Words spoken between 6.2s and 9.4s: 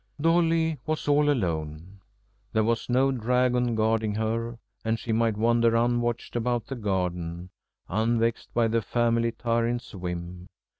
about the garden, unvexed by the family